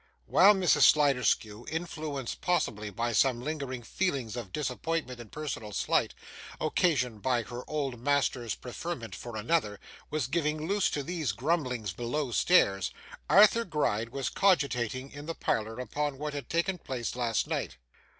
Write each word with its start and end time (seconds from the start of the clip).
While 0.25 0.55
Mrs. 0.55 0.91
Sliderskew, 0.93 1.67
influenced 1.69 2.41
possibly 2.41 2.89
by 2.89 3.11
some 3.11 3.39
lingering 3.39 3.83
feelings 3.83 4.35
of 4.35 4.51
disappointment 4.51 5.19
and 5.19 5.31
personal 5.31 5.73
slight, 5.73 6.15
occasioned 6.59 7.21
by 7.21 7.43
her 7.43 7.63
old 7.69 7.99
master's 7.99 8.55
preference 8.55 9.15
for 9.15 9.37
another, 9.37 9.79
was 10.09 10.25
giving 10.25 10.65
loose 10.67 10.89
to 10.89 11.03
these 11.03 11.31
grumblings 11.33 11.93
below 11.93 12.31
stairs, 12.31 12.89
Arthur 13.29 13.63
Gride 13.63 14.09
was 14.09 14.29
cogitating 14.29 15.11
in 15.11 15.27
the 15.27 15.35
parlour 15.35 15.79
upon 15.79 16.17
what 16.17 16.33
had 16.33 16.49
taken 16.49 16.79
place 16.79 17.15
last 17.15 17.45
night. 17.45 17.77